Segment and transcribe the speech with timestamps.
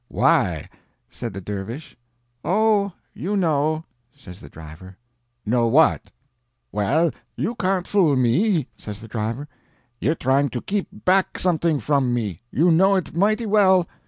[0.07, 0.67] "Why?"
[1.09, 1.95] said the dervish.
[2.43, 3.85] "Oh, you know,"
[4.15, 4.97] says the driver.
[5.45, 6.09] "Know what?"
[6.71, 9.47] "Well, you can't fool me," says the driver.
[9.99, 13.87] "You're trying to keep back something from me, you know it mighty well.